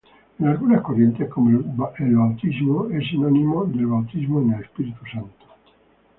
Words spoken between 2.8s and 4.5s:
es sinónimo del bautismo